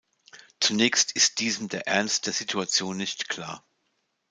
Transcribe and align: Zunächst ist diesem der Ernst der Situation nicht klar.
Zunächst 0.59 1.11
ist 1.11 1.39
diesem 1.41 1.67
der 1.67 1.85
Ernst 1.87 2.25
der 2.25 2.33
Situation 2.33 2.97
nicht 2.97 3.29
klar. 3.29 3.63